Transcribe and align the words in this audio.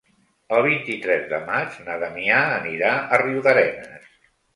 El 0.55 0.61
vint-i-tres 0.67 1.27
de 1.33 1.39
maig 1.49 1.77
na 1.89 1.97
Damià 2.03 2.39
anirà 2.55 2.95
a 2.95 3.21
Riudarenes. 3.23 4.09